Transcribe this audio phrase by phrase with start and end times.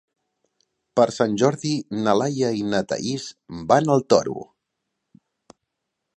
[0.99, 1.73] Per Sant Jordi
[2.07, 3.29] na Laia i na Thaís
[3.75, 4.43] van al Toro.